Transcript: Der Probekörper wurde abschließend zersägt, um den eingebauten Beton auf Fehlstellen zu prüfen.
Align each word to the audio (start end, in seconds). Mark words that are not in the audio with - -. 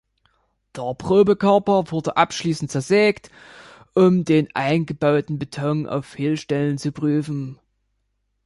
Der 0.75 0.95
Probekörper 0.95 1.91
wurde 1.91 2.17
abschließend 2.17 2.71
zersägt, 2.71 3.29
um 3.93 4.25
den 4.25 4.47
eingebauten 4.55 5.37
Beton 5.37 5.85
auf 5.85 6.05
Fehlstellen 6.07 6.79
zu 6.79 6.91
prüfen. 6.91 7.59